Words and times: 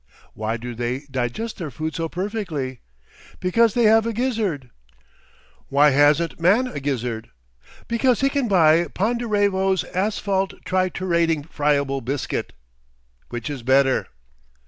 Why 0.33 0.57
do 0.57 0.73
they 0.73 1.01
digest 1.11 1.59
their 1.59 1.69
food 1.69 1.93
so 1.93 2.09
perfectly? 2.09 2.79
Because 3.39 3.75
they 3.75 3.83
have 3.83 4.07
a 4.07 4.13
gizzard! 4.13 4.71
Why 5.67 5.91
hasn't 5.91 6.39
man 6.39 6.65
a 6.65 6.79
gizzard? 6.79 7.29
Because 7.87 8.21
he 8.21 8.29
can 8.31 8.47
buy 8.47 8.85
Ponderevo's 8.87 9.83
Asphalt 9.83 10.55
Triturating, 10.65 11.47
Friable 11.47 12.01
Biscuit—Which 12.01 13.47
is 13.47 13.61
Better. 13.61 14.07